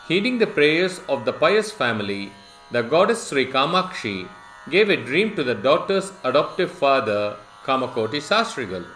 [0.07, 2.31] heeding the prayers of the pious family,
[2.71, 4.27] the goddess Sri Kamakshi
[4.71, 8.87] gave a dream to the daughter's adoptive father, Kamakoti Sastrigal.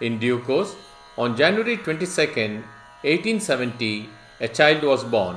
[0.00, 0.76] In due course,
[1.16, 2.62] on January 22,
[3.02, 4.08] 1870,
[4.40, 5.36] a child was born.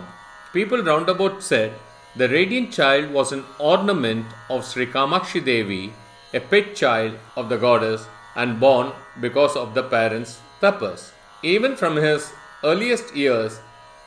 [0.52, 1.74] People roundabout said
[2.16, 5.94] the radiant child was an ornament of Sri Kamakshi Devi,
[6.34, 11.12] a pet child of the goddess, and born because of the parents' tapas.
[11.44, 12.34] Even from his
[12.64, 13.60] earliest years,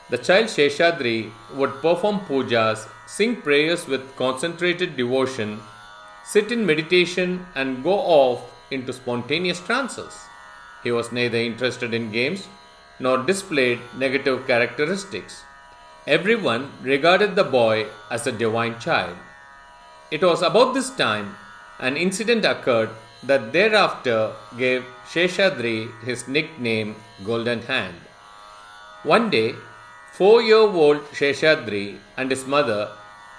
[0.09, 5.61] the child Sheshadri would perform pujas, sing prayers with concentrated devotion,
[6.25, 10.30] sit in meditation, and go off into spontaneous trances.
[10.83, 12.47] He was neither interested in games
[12.99, 15.43] nor displayed negative characteristics.
[16.07, 19.15] Everyone regarded the boy as a divine child.
[20.09, 21.35] It was about this time
[21.79, 22.89] an incident occurred
[23.23, 27.95] that thereafter gave Sheshadri his nickname Golden Hand.
[29.03, 29.55] One day,
[30.11, 32.89] four year old Sheshadri and his mother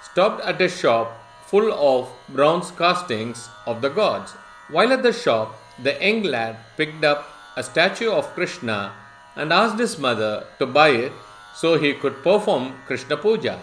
[0.01, 4.31] stopped at a shop full of bronze castings of the gods.
[4.69, 8.93] While at the shop, the young lad picked up a statue of Krishna
[9.35, 11.11] and asked his mother to buy it
[11.55, 13.59] so he could perform Krishna Puja.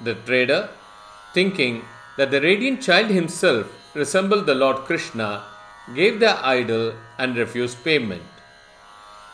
[0.00, 0.70] The trader,
[1.34, 1.84] thinking
[2.16, 5.44] that the radiant child himself resembled the Lord Krishna,
[5.94, 8.22] gave the idol and refused payment.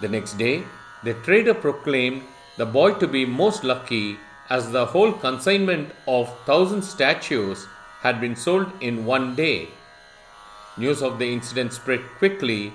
[0.00, 0.64] The next day,
[1.02, 2.22] the trader proclaimed
[2.56, 4.18] the boy to be most lucky
[4.50, 7.66] as the whole consignment of thousand statues
[8.00, 9.68] had been sold in one day.
[10.76, 12.72] News of the incident spread quickly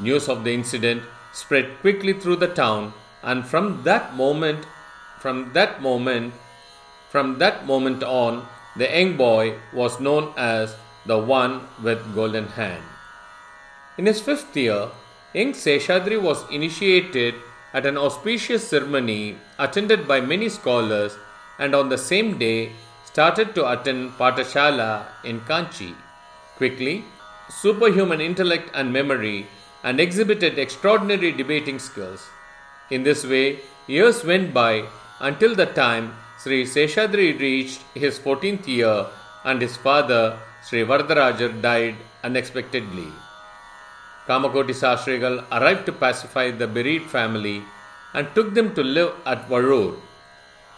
[0.00, 2.92] News of the incident spread quickly through the town,
[3.22, 4.64] and from that moment,
[5.18, 6.34] from that moment,
[7.10, 12.84] from that moment on, the young boy was known as the one with golden hand.
[13.96, 14.90] In his fifth year,
[15.34, 17.34] young Seshadri was initiated
[17.74, 21.18] at an auspicious ceremony attended by many scholars,
[21.58, 22.72] and on the same day
[23.04, 25.94] started to attend Patashala in Kanchi.
[26.56, 27.04] Quickly,
[27.48, 29.48] superhuman intellect and memory
[29.82, 32.28] and exhibited extraordinary debating skills.
[32.90, 34.86] In this way, years went by
[35.20, 39.06] until the time Sri Seshadri reached his 14th year
[39.44, 43.08] and his father Sri Vardarajar died unexpectedly.
[44.26, 47.62] Kamakoti Sastrigal arrived to pacify the bereaved family
[48.14, 49.96] and took them to live at Varur.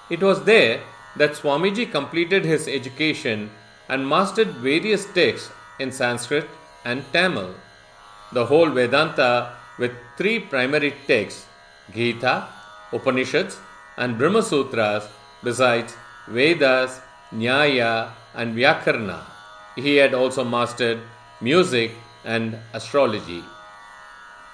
[0.08, 0.80] It was there
[1.16, 3.50] that Swamiji completed his education
[3.88, 6.48] and mastered various texts in Sanskrit
[6.84, 7.54] and Tamil
[8.32, 11.46] the whole Vedanta with three primary texts
[11.92, 12.46] Gita,
[12.92, 13.58] Upanishads,
[13.96, 15.08] and Brahma Sutras,
[15.42, 15.96] besides
[16.28, 17.00] Vedas,
[17.32, 19.24] Nyaya, and Vyakarna.
[19.76, 21.00] He had also mastered
[21.40, 21.92] music
[22.24, 23.42] and astrology.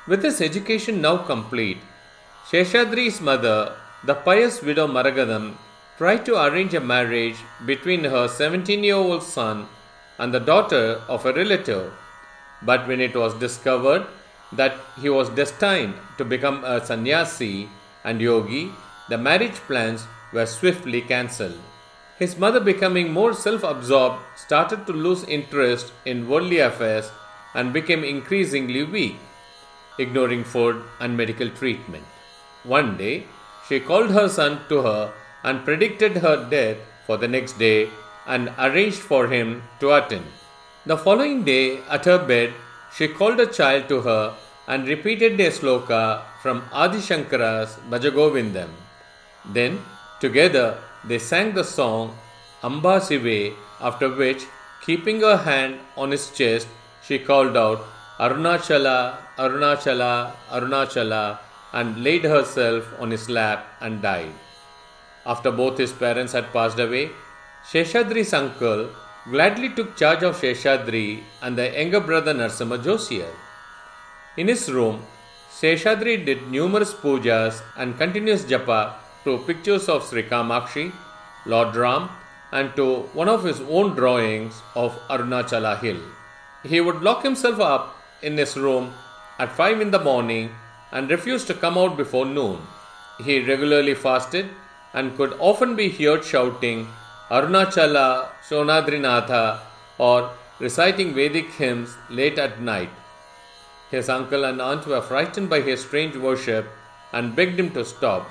[0.06, 1.78] With his education now complete,
[2.48, 5.56] Sheshadri's mother, the pious widow Maragadam,
[5.98, 9.66] tried to arrange a marriage between her 17 year old son
[10.18, 11.92] and the daughter of a relative
[12.66, 14.06] but when it was discovered
[14.52, 17.68] that he was destined to become a sannyasi
[18.04, 18.70] and yogi,
[19.08, 21.60] the marriage plans were swiftly cancelled.
[22.18, 27.10] His mother, becoming more self absorbed, started to lose interest in worldly affairs
[27.54, 29.16] and became increasingly weak,
[29.98, 32.04] ignoring food and medical treatment.
[32.64, 33.26] One day,
[33.68, 35.12] she called her son to her
[35.44, 37.90] and predicted her death for the next day
[38.26, 40.26] and arranged for him to attend.
[40.86, 42.54] The following day, at her bed,
[42.96, 44.34] she called a child to her
[44.68, 48.68] and repeated a sloka from Adi Shankara's Bhajagovindam.
[49.44, 49.80] Then,
[50.20, 52.16] together, they sang the song
[52.62, 54.44] Amba Sive, after which,
[54.80, 56.68] keeping her hand on his chest,
[57.02, 57.84] she called out
[58.20, 61.40] Arunachala, Arunachala, Arunachala,
[61.72, 64.30] and laid herself on his lap and died.
[65.34, 67.10] After both his parents had passed away,
[67.68, 68.90] Sheshadri's uncle
[69.30, 73.32] gladly took charge of Sheshadri and the younger brother Narsimha Josier.
[74.36, 75.02] In his room,
[75.52, 78.94] Sheshadri did numerous pujas and continuous japa
[79.24, 80.92] to pictures of Sri Kamakshi,
[81.44, 82.08] Lord Ram,
[82.52, 86.00] and to one of his own drawings of Arunachala Hill.
[86.62, 88.94] He would lock himself up in his room
[89.38, 90.50] at 5 in the morning
[90.92, 92.60] and refused to come out before noon.
[93.24, 94.50] He regularly fasted
[94.94, 96.86] and could often be heard shouting
[97.28, 99.58] Arunachala Shonadrinatha
[99.98, 100.30] or
[100.60, 102.90] reciting Vedic hymns late at night.
[103.90, 106.68] His uncle and aunt were frightened by his strange worship
[107.12, 108.30] and begged him to stop,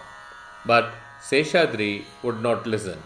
[0.66, 3.02] but Seshadri would not listen.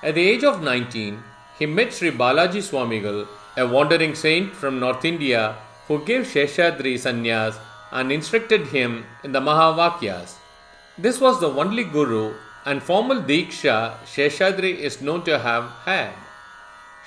[0.00, 1.24] At the age of 19,
[1.58, 3.26] he met Sri Balaji Swamigal,
[3.56, 5.56] a wandering saint from North India
[5.88, 7.58] who gave Sheshadri sannyas
[7.90, 10.36] and instructed him in the Mahavakyas.
[10.96, 12.34] This was the only guru
[12.66, 16.12] and formal Diksha Sheshadri is known to have had.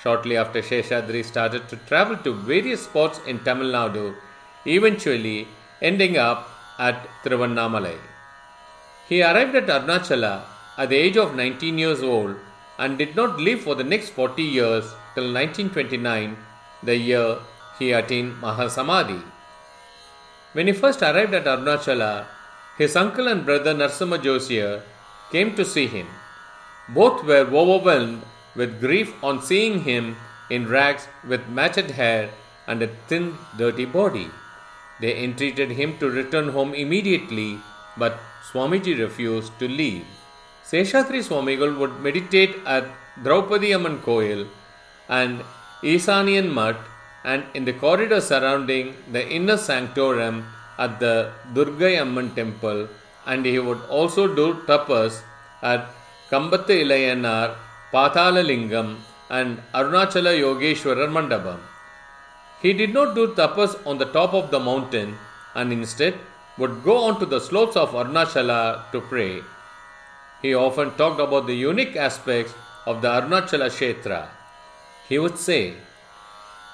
[0.02, 4.14] Shortly after Sheshadri started to travel to various spots in Tamil Nadu,
[4.64, 5.48] eventually
[5.82, 7.98] ending up at Tiruvannamalai.
[9.08, 10.42] He arrived at Arunachala
[10.76, 12.36] at the age of 19 years old
[12.78, 14.84] and did not live for the next 40 years
[15.14, 16.36] till 1929,
[16.84, 17.38] the year
[17.78, 19.20] he attained Mahasamadhi.
[20.52, 22.26] When he first arrived at Arunachala,
[22.76, 24.82] his uncle and brother Narsimha Josier
[25.30, 26.06] came to see him.
[26.88, 28.22] Both were overwhelmed
[28.54, 30.16] with grief on seeing him
[30.50, 32.30] in rags with matted hair
[32.66, 34.28] and a thin, dirty body.
[35.00, 37.58] They entreated him to return home immediately,
[37.96, 38.18] but
[38.50, 40.06] Swamiji refused to leave.
[40.64, 42.86] Seshadri Swamigal would meditate at
[43.22, 44.48] Draupadi Amman Koil
[45.08, 45.42] and
[45.82, 46.76] Isanian Mutt
[47.24, 50.46] and in the corridor surrounding the inner sanctorum
[50.78, 52.88] at the Durgai Amman temple
[53.28, 55.22] and he would also do tapas
[55.62, 55.88] at
[56.30, 57.56] Kambathu Ilayanar,
[57.92, 58.96] Pathala Lingam,
[59.28, 61.58] and Arunachala Yogeshwarar Mandapam.
[62.62, 65.16] He did not do tapas on the top of the mountain
[65.54, 66.18] and instead
[66.56, 69.42] would go on to the slopes of Arunachala to pray.
[70.42, 72.54] He often talked about the unique aspects
[72.86, 74.28] of the Arunachala Kshetra.
[75.08, 75.74] He would say,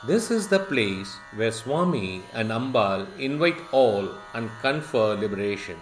[0.06, 5.78] This is the place where Swami and Ambal invite all and confer liberation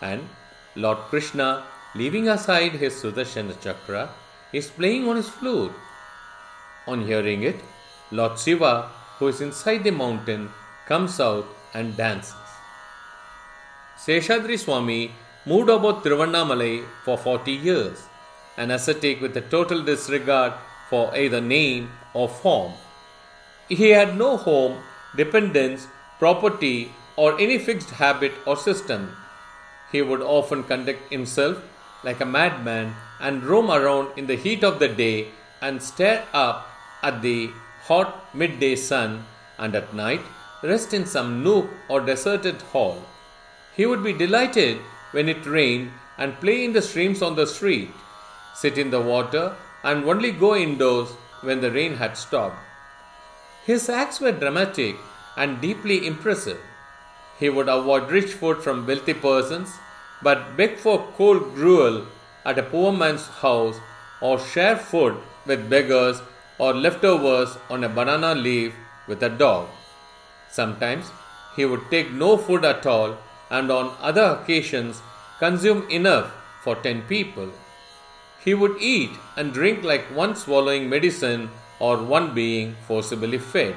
[0.00, 0.28] and
[0.76, 1.64] Lord Krishna,
[1.94, 4.10] leaving aside his Sudarshana chakra,
[4.52, 5.72] is playing on his flute.
[6.86, 7.56] On hearing it,
[8.10, 10.50] Lord Shiva, who is inside the mountain,
[10.86, 12.34] comes out and dances.
[13.96, 15.12] Seshadri Swami
[15.46, 18.06] moved about Tiruvannamalai for 40 years,
[18.56, 20.52] an ascetic with a total disregard
[20.90, 22.72] for either name or form.
[23.68, 24.78] He had no home,
[25.16, 25.86] dependence,
[26.18, 29.16] property, or any fixed habit or system.
[29.94, 31.58] He would often conduct himself
[32.02, 35.28] like a madman and roam around in the heat of the day
[35.60, 36.66] and stare up
[37.00, 37.50] at the
[37.84, 39.24] hot midday sun
[39.56, 40.20] and at night
[40.64, 43.04] rest in some nook or deserted hall.
[43.76, 44.78] He would be delighted
[45.12, 47.92] when it rained and play in the streams on the street,
[48.52, 51.10] sit in the water and only go indoors
[51.42, 52.58] when the rain had stopped.
[53.64, 54.96] His acts were dramatic
[55.36, 56.60] and deeply impressive.
[57.38, 59.70] He would avoid rich food from wealthy persons
[60.26, 61.96] but beg for cold gruel
[62.44, 63.78] at a poor man's house
[64.20, 65.16] or share food
[65.46, 66.22] with beggars
[66.58, 68.74] or leftovers on a banana leaf
[69.06, 69.68] with a dog.
[70.50, 71.10] Sometimes
[71.56, 73.18] he would take no food at all
[73.50, 75.02] and on other occasions
[75.38, 77.50] consume enough for 10 people.
[78.44, 83.74] He would eat and drink like one swallowing medicine or one being forcibly fed.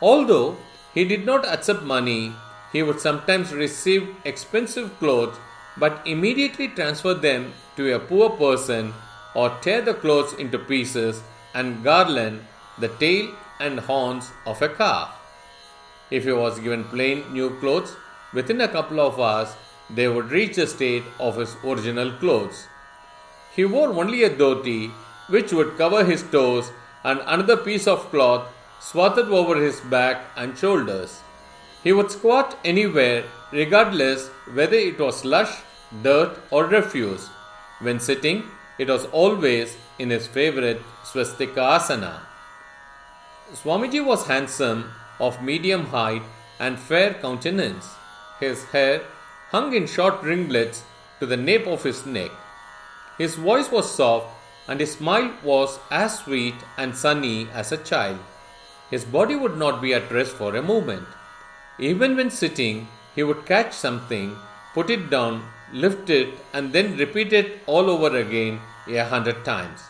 [0.00, 0.56] Although
[0.94, 2.32] he did not accept money
[2.76, 5.36] he would sometimes receive expensive clothes
[5.82, 7.42] but immediately transfer them
[7.76, 8.92] to a poor person
[9.34, 11.22] or tear the clothes into pieces
[11.54, 12.40] and garland
[12.84, 13.26] the tail
[13.66, 15.10] and horns of a calf.
[16.10, 17.96] If he was given plain new clothes,
[18.34, 19.54] within a couple of hours
[19.98, 22.66] they would reach the state of his original clothes.
[23.54, 24.90] He wore only a dhoti
[25.34, 26.72] which would cover his toes
[27.04, 28.44] and another piece of cloth
[28.80, 31.22] swathed over his back and shoulders.
[31.86, 35.52] He would squat anywhere, regardless whether it was slush,
[36.02, 37.28] dirt, or refuse.
[37.78, 38.42] When sitting,
[38.76, 42.14] it was always in his favorite swastika asana.
[43.52, 44.90] Swamiji was handsome,
[45.20, 46.24] of medium height,
[46.58, 47.86] and fair countenance.
[48.40, 49.02] His hair
[49.52, 50.82] hung in short ringlets
[51.20, 52.32] to the nape of his neck.
[53.16, 54.26] His voice was soft,
[54.66, 58.18] and his smile was as sweet and sunny as a child.
[58.90, 61.06] His body would not be at rest for a moment.
[61.78, 64.36] Even when sitting, he would catch something,
[64.72, 65.42] put it down,
[65.72, 69.80] lift it, and then repeat it all over again a hundred times.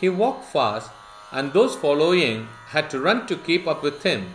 [0.00, 0.90] He walked fast,
[1.30, 4.34] and those following had to run to keep up with him.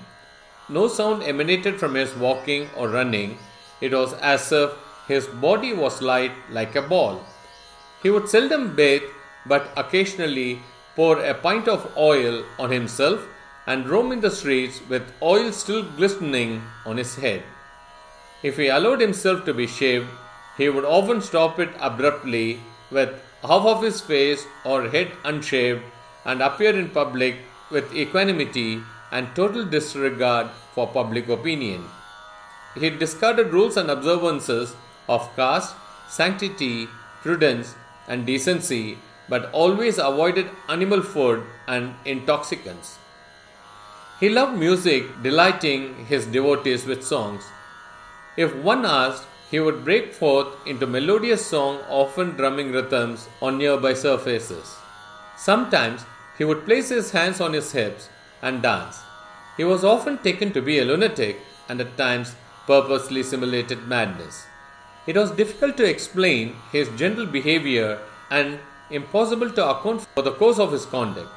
[0.70, 3.38] No sound emanated from his walking or running.
[3.80, 4.72] It was as if
[5.08, 7.22] his body was light like a ball.
[8.02, 9.04] He would seldom bathe,
[9.46, 10.60] but occasionally
[10.96, 13.26] pour a pint of oil on himself
[13.68, 17.44] and roam in the streets with oil still glistening on his head.
[18.42, 20.08] If he allowed himself to be shaved,
[20.58, 22.60] he would often stop it abruptly
[22.90, 25.84] with half of his face or head unshaved
[26.26, 27.36] and appear in public
[27.70, 28.82] with equanimity
[29.12, 31.84] and total disregard for public opinion.
[32.76, 34.76] He discarded rules and observances
[35.10, 35.76] of caste,
[36.10, 36.88] sanctity,
[37.22, 37.76] prudence,
[38.08, 38.98] and decency,
[39.28, 42.98] but always avoided animal food and intoxicants.
[44.20, 47.44] He loved music, delighting his devotees with songs.
[48.36, 53.94] If one asked, he would break forth into melodious song, often drumming rhythms on nearby
[53.94, 54.76] surfaces.
[55.38, 56.04] Sometimes
[56.38, 58.10] he would place his hands on his hips
[58.42, 59.02] and dance.
[59.56, 61.38] He was often taken to be a lunatic
[61.70, 64.46] and at times purposely simulated madness.
[65.06, 68.00] It was difficult to explain his gentle behavior
[68.32, 68.60] and
[68.90, 71.32] impossible to account for the course of his conduct.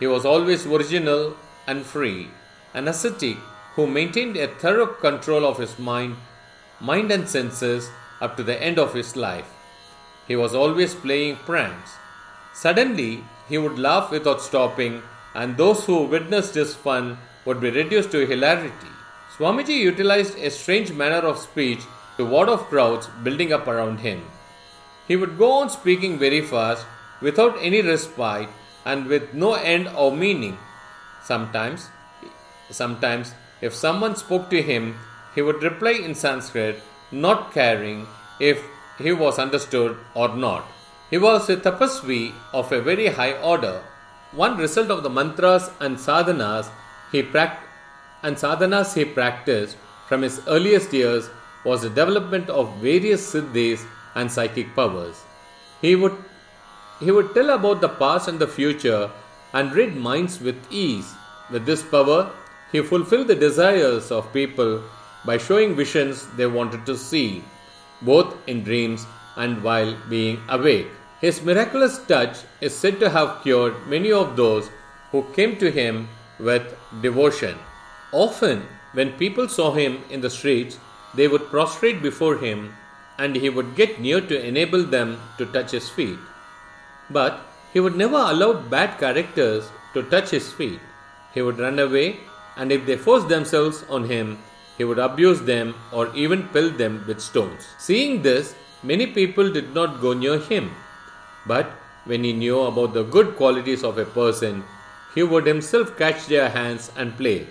[0.00, 2.30] He was always original and free,
[2.72, 3.36] an ascetic
[3.74, 6.16] who maintained a thorough control of his mind,
[6.80, 7.90] mind and senses
[8.20, 9.50] up to the end of his life.
[10.28, 11.92] He was always playing pranks.
[12.54, 15.02] Suddenly, he would laugh without stopping,
[15.34, 18.92] and those who witnessed his fun would be reduced to hilarity.
[19.36, 21.80] Swamiji utilized a strange manner of speech
[22.16, 24.22] to ward off crowds building up around him.
[25.08, 26.86] He would go on speaking very fast,
[27.20, 28.48] without any respite,
[28.84, 30.56] and with no end or meaning.
[31.24, 31.88] Sometimes,
[32.70, 34.98] sometimes, if someone spoke to him,
[35.34, 38.06] he would reply in Sanskrit, not caring
[38.38, 38.62] if
[38.98, 40.64] he was understood or not.
[41.10, 43.82] He was a tapasvi of a very high order.
[44.32, 46.68] One result of the mantras and sadhanas
[47.12, 47.62] he pract-
[48.22, 49.76] and sadhanas he practiced
[50.08, 51.30] from his earliest years
[51.64, 55.22] was the development of various siddhis and psychic powers.
[55.80, 56.16] He would
[57.00, 59.10] he would tell about the past and the future
[59.54, 61.14] and read minds with ease.
[61.50, 62.30] With this power,
[62.72, 64.82] he fulfilled the desires of people
[65.24, 67.44] by showing visions they wanted to see,
[68.02, 69.06] both in dreams
[69.36, 70.88] and while being awake.
[71.20, 74.68] His miraculous touch is said to have cured many of those
[75.12, 76.08] who came to him
[76.38, 77.56] with devotion.
[78.12, 80.78] Often, when people saw him in the streets,
[81.14, 82.74] they would prostrate before him
[83.18, 86.18] and he would get near to enable them to touch his feet.
[87.08, 87.40] But
[87.74, 90.80] he would never allow bad characters to touch his feet.
[91.34, 92.20] He would run away,
[92.56, 94.38] and if they forced themselves on him,
[94.78, 97.66] he would abuse them or even pelt them with stones.
[97.78, 100.70] Seeing this, many people did not go near him.
[101.46, 101.66] But
[102.04, 104.62] when he knew about the good qualities of a person,
[105.14, 107.46] he would himself catch their hands and play.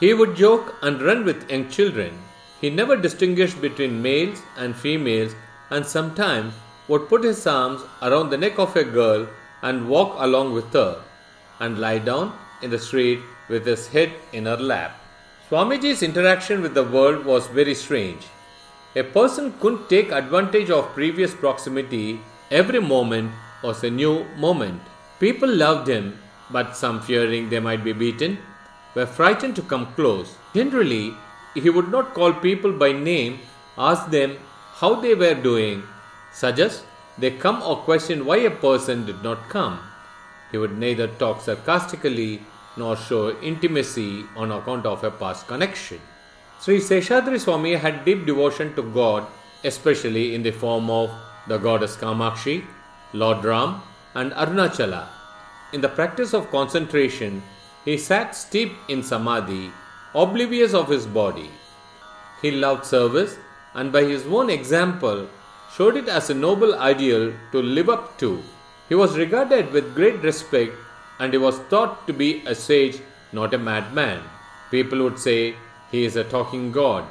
[0.00, 2.18] He would joke and run with young children.
[2.60, 5.34] He never distinguished between males and females
[5.70, 6.54] and sometimes
[6.88, 9.26] would put his arms around the neck of a girl
[9.62, 11.02] and walk along with her
[11.60, 15.00] and lie down in the street with his head in her lap.
[15.48, 18.24] Swamiji's interaction with the world was very strange.
[18.96, 24.80] A person couldn't take advantage of previous proximity, every moment was a new moment.
[25.20, 26.18] People loved him,
[26.50, 28.38] but some fearing they might be beaten
[28.94, 30.36] were frightened to come close.
[30.54, 31.14] Generally,
[31.54, 33.40] he would not call people by name,
[33.76, 34.36] ask them
[34.74, 35.82] how they were doing,
[36.34, 36.84] suggest
[37.16, 39.78] they come or question why a person did not come.
[40.50, 42.42] He would neither talk sarcastically
[42.76, 46.00] nor show intimacy on account of a past connection.
[46.60, 49.26] Sri Seshadri Swami had deep devotion to God,
[49.62, 51.10] especially in the form of
[51.46, 52.64] the goddess Kamakshi,
[53.12, 53.82] Lord Ram,
[54.14, 55.08] and Arunachala.
[55.72, 57.42] In the practice of concentration,
[57.84, 59.70] he sat steeped in samadhi,
[60.14, 61.50] oblivious of his body.
[62.40, 63.36] He loved service
[63.74, 65.28] and by his own example
[65.76, 68.42] showed it as a noble ideal to live up to.
[68.88, 70.72] He was regarded with great respect
[71.18, 73.00] and he was thought to be a sage,
[73.32, 74.22] not a madman.
[74.70, 75.56] People would say
[75.90, 77.04] he is a talking god,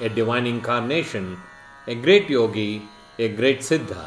[0.00, 1.38] a divine incarnation,
[1.86, 2.82] a great yogi,
[3.18, 4.06] a great siddha.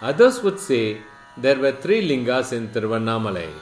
[0.00, 0.98] Others would say
[1.36, 3.52] there were three lingas in Tiruvannamalai.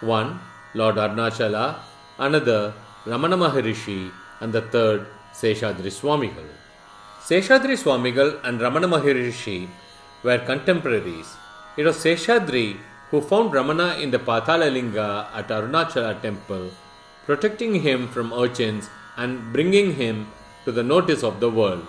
[0.00, 0.40] One,
[0.74, 1.76] Lord Arunachala,
[2.18, 6.59] another, Ramana Maharishi, and the third, Seshadri Swamigal.
[7.30, 9.68] Seshadri Swamigal and Ramana Maharishi
[10.24, 11.28] were contemporaries.
[11.76, 12.78] It was Seshadri
[13.12, 16.72] who found Ramana in the Patala Linga at Arunachala temple,
[17.26, 20.26] protecting him from urchins and bringing him
[20.64, 21.86] to the notice of the world.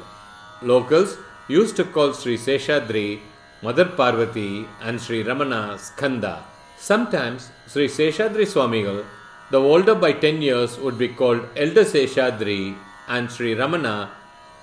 [0.61, 1.17] Locals
[1.47, 3.21] used to call Sri Seshadri
[3.63, 6.43] Mother Parvati and Sri Ramana Skanda.
[6.77, 9.03] Sometimes Sri Seshadri Swamigal,
[9.49, 12.75] the older by 10 years, would be called Elder Seshadri
[13.07, 14.09] and Sri Ramana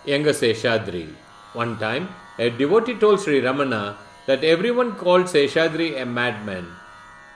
[0.08, 1.06] Younger Seshadri.
[1.52, 3.96] One time, a devotee told Sri Ramana
[4.26, 6.66] that everyone called Seshadri a madman.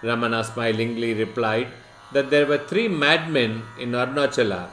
[0.03, 1.69] Ramana smilingly replied
[2.15, 4.71] that there were three madmen in Arunachala.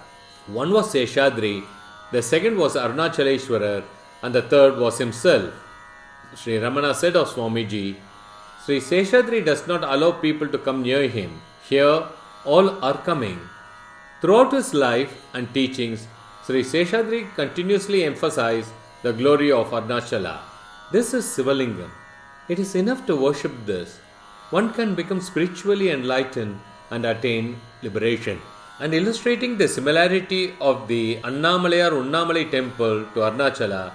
[0.48, 1.62] One was Seshadri,
[2.14, 3.84] the second was Arunachaleshwarar,
[4.24, 5.54] and the third was himself.
[6.36, 7.98] Sri Ramana said of Swamiji,
[8.64, 11.42] Sri Seshadri does not allow people to come near him.
[11.68, 12.04] Here,
[12.46, 13.42] all are coming.
[14.22, 16.08] Throughout his life and teachings,
[16.50, 18.72] Sri Seshadri continuously emphasized
[19.04, 20.40] the glory of Arunachala.
[20.92, 21.92] This is Sivalingam.
[22.48, 24.00] It is enough to worship this.
[24.50, 28.40] One can become spiritually enlightened and attain liberation.
[28.80, 33.92] And illustrating the similarity of the Annamalai or Unnamalai temple to Arunachala,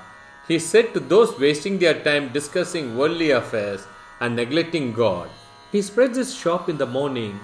[0.46, 3.88] he said to those wasting their time discussing worldly affairs
[4.20, 5.28] and neglecting God,
[5.72, 7.40] He spreads his shop in the morning,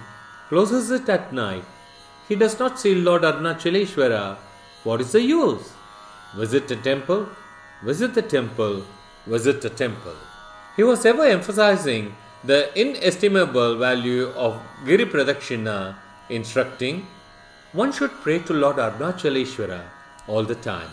[0.47, 1.65] closes it at night.
[2.29, 4.37] He does not see Lord Arunachaleshwara.
[4.83, 5.73] What is the use?
[6.35, 7.29] Visit the temple,
[7.83, 8.83] visit the temple,
[9.27, 10.15] visit the temple.
[10.75, 15.95] He was ever emphasizing the inestimable value of Giri Pradakshina,
[16.29, 17.05] instructing
[17.73, 19.83] one should pray to Lord Arunachaleshwara
[20.27, 20.89] all the time.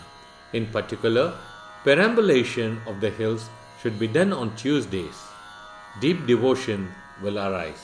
[0.53, 1.33] In particular,
[1.83, 3.49] perambulation of the hills
[3.81, 5.17] should be done on Tuesdays.
[5.99, 6.91] Deep devotion
[7.23, 7.81] will arise.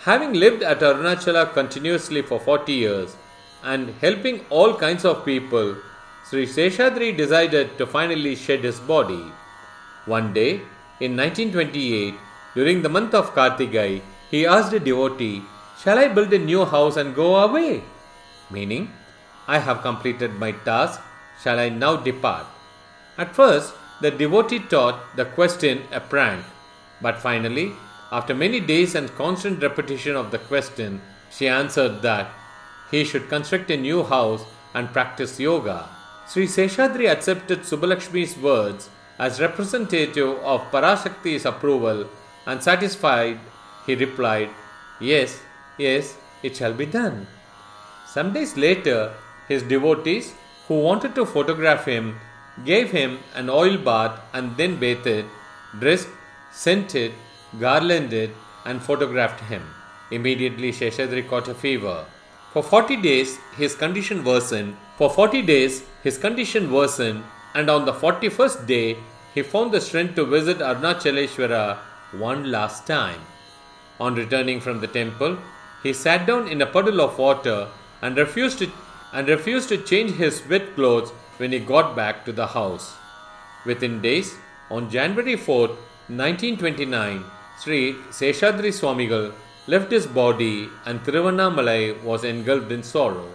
[0.00, 3.16] Having lived at Arunachala continuously for 40 years
[3.62, 5.76] and helping all kinds of people,
[6.28, 9.24] Sri Seshadri decided to finally shed his body.
[10.06, 10.62] One day,
[11.00, 12.14] in 1928,
[12.54, 15.42] during the month of Kartigai, he asked a devotee,
[15.82, 17.82] Shall I build a new house and go away?
[18.50, 18.90] Meaning,
[19.46, 21.00] I have completed my task,
[21.42, 22.46] shall I now depart?
[23.18, 26.44] At first, the devotee thought the question a prank,
[27.00, 27.72] but finally,
[28.10, 32.30] after many days and constant repetition of the question, she answered that
[32.90, 34.44] he should construct a new house
[34.74, 35.88] and practice yoga.
[36.28, 42.08] Sri Seshadri accepted Subalakshmi's words as representative of Parashakti's approval
[42.46, 43.38] and satisfied,
[43.86, 44.50] he replied,
[45.00, 45.40] Yes,
[45.78, 47.26] yes, it shall be done.
[48.06, 49.14] Some days later,
[49.48, 50.34] his devotees,
[50.68, 52.18] who wanted to photograph him,
[52.64, 55.26] gave him an oil bath and then bathed,
[55.78, 56.08] dressed,
[56.52, 57.12] scented,
[57.60, 58.30] garlanded,
[58.64, 59.62] and photographed him.
[60.10, 62.04] Immediately, Sheshadri caught a fever.
[62.56, 64.78] For 40 days, his condition worsened.
[64.96, 67.22] For 40 days, his condition worsened,
[67.54, 68.96] and on the 41st day,
[69.34, 71.76] he found the strength to visit Arunachaleshwara
[72.12, 73.20] one last time.
[74.00, 75.36] On returning from the temple,
[75.82, 77.68] he sat down in a puddle of water
[78.00, 78.72] and refused to,
[79.12, 82.94] and refused to change his wet clothes when he got back to the house.
[83.66, 84.34] Within days,
[84.70, 85.68] on January 4,
[86.08, 87.22] 1929,
[87.62, 89.34] Sri Seshadri Swamigal
[89.66, 93.32] left his body and Tiruvannamalai was engulfed in sorrow.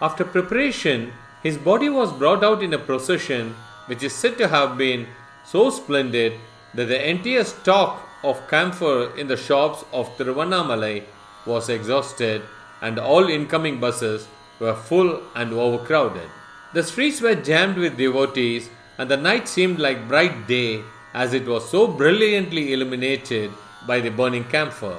[0.00, 3.54] After preparation, his body was brought out in a procession
[3.86, 5.06] which is said to have been
[5.44, 6.34] so splendid
[6.74, 11.04] that the entire stock of camphor in the shops of Tiruvannamalai
[11.46, 12.42] was exhausted
[12.82, 16.28] and all incoming buses were full and overcrowded.
[16.74, 20.82] The streets were jammed with devotees and the night seemed like bright day
[21.14, 23.50] as it was so brilliantly illuminated
[23.86, 24.98] by the burning camphor.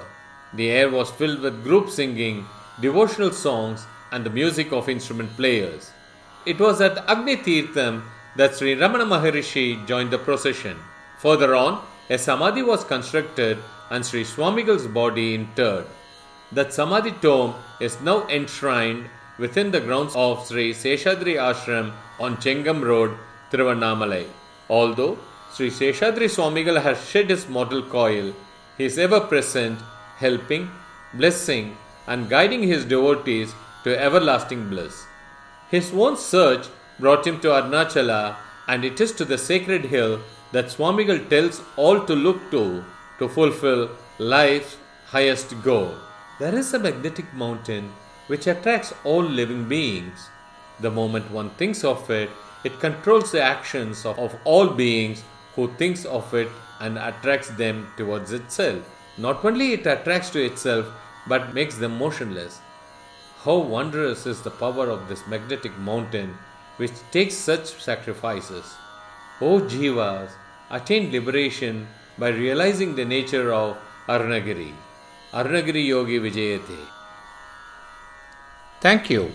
[0.54, 2.46] The air was filled with group singing,
[2.82, 5.92] devotional songs, and the music of instrument players.
[6.46, 8.04] It was at Agni Tirtham
[8.36, 10.78] that Sri Ramana Maharishi joined the procession.
[11.20, 13.60] Further on, a samadhi was constructed
[13.92, 15.86] and Sri Swamigal's body interred.
[16.52, 22.84] That samadhi tomb is now enshrined within the grounds of Sri Seshadri Ashram on Chengam
[22.84, 23.18] Road,
[23.52, 24.28] Tiruvannamalai.
[24.70, 25.20] Although
[25.54, 28.34] Sri Seshadri Swamigal has shed his mortal coil,
[28.78, 29.80] he is ever present,
[30.19, 30.69] helping,
[31.13, 31.77] blessing,
[32.08, 33.53] and guiding his devotees
[33.84, 35.05] to everlasting bliss.
[35.69, 36.67] His own search
[36.99, 38.36] brought him to Arunachala,
[38.67, 40.19] and it is to the sacred hill
[40.51, 42.84] that Swamigal tells all to look to
[43.19, 44.77] to fulfill life's
[45.08, 45.93] highest goal.
[46.39, 47.91] There is a magnetic mountain
[48.27, 50.29] which attracts all living beings.
[50.79, 52.29] The moment one thinks of it,
[52.63, 55.23] it controls the actions of, of all beings
[55.55, 58.84] who thinks of it and attracts them towards itself.
[59.19, 60.88] Not only it attracts to itself,
[61.27, 62.60] but makes them motionless.
[63.43, 66.38] How wondrous is the power of this magnetic mountain
[66.77, 68.63] which takes such sacrifices.
[69.41, 70.32] O Jivas,
[70.69, 73.77] attain liberation by realizing the nature of
[74.08, 74.73] Arunagiri.
[75.34, 76.79] Arunagiri Yogi Vijayate.
[78.79, 79.32] Thank you.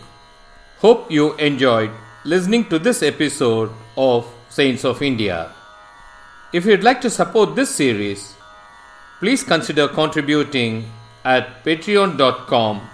[0.78, 1.90] Hope you enjoyed
[2.24, 5.52] listening to this episode of Saints of India.
[6.52, 8.33] If you'd like to support this series,
[9.18, 10.90] please consider contributing
[11.24, 12.88] at patreon.com.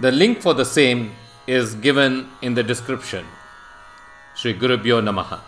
[0.00, 1.12] The link for the same
[1.46, 3.26] is given in the description.
[4.34, 5.40] Sri Gurubhyo Namaha.